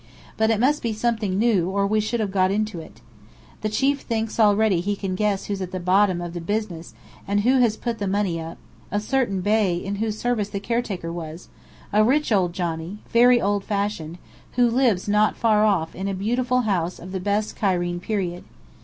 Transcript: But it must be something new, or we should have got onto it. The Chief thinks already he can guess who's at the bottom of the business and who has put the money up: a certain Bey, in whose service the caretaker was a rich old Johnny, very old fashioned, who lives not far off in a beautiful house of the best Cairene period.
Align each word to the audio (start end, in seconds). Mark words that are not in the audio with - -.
But 0.35 0.49
it 0.49 0.59
must 0.59 0.81
be 0.81 0.93
something 0.93 1.37
new, 1.37 1.69
or 1.69 1.85
we 1.85 1.99
should 1.99 2.19
have 2.21 2.31
got 2.31 2.51
onto 2.51 2.79
it. 2.79 3.01
The 3.61 3.69
Chief 3.69 4.01
thinks 4.01 4.39
already 4.39 4.79
he 4.81 4.95
can 4.95 5.13
guess 5.13 5.45
who's 5.45 5.61
at 5.61 5.69
the 5.69 5.79
bottom 5.79 6.21
of 6.21 6.33
the 6.33 6.41
business 6.41 6.95
and 7.27 7.41
who 7.41 7.59
has 7.59 7.77
put 7.77 7.99
the 7.99 8.07
money 8.07 8.41
up: 8.41 8.57
a 8.89 8.99
certain 8.99 9.41
Bey, 9.41 9.75
in 9.75 9.97
whose 9.97 10.17
service 10.17 10.49
the 10.49 10.59
caretaker 10.59 11.11
was 11.13 11.49
a 11.93 12.03
rich 12.03 12.31
old 12.31 12.53
Johnny, 12.53 12.97
very 13.13 13.39
old 13.39 13.63
fashioned, 13.63 14.17
who 14.53 14.67
lives 14.71 15.07
not 15.07 15.37
far 15.37 15.63
off 15.63 15.93
in 15.93 16.07
a 16.07 16.15
beautiful 16.15 16.61
house 16.61 16.97
of 16.97 17.11
the 17.11 17.19
best 17.19 17.55
Cairene 17.55 17.99
period. 17.99 18.43